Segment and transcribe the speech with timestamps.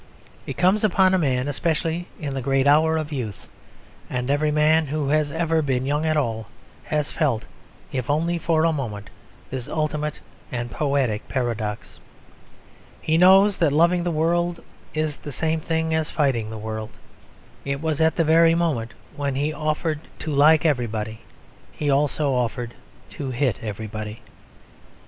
[0.47, 3.47] It comes upon a man especially in the great hour of youth;
[4.09, 6.47] and every man who has ever been young at all
[6.85, 7.45] has felt,
[7.91, 9.11] if only for a moment,
[9.51, 10.19] this ultimate
[10.51, 11.99] and poetic paradox.
[12.99, 14.63] He knows that loving the world
[14.95, 16.89] is the same thing as fighting the world.
[17.63, 21.21] It was at the very moment when he offered to like everybody
[21.71, 22.73] he also offered
[23.11, 24.23] to hit everybody.